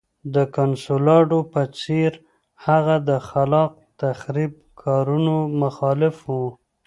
د 0.33 0.35
کنسولاډو 0.55 1.39
په 1.53 1.61
څېر 1.79 2.11
هغه 2.65 2.95
د 3.09 3.11
خلاق 3.29 3.71
تخریب 4.01 4.53
کارونو 4.83 5.35
مخالف 5.61 6.17
و. 6.33 6.33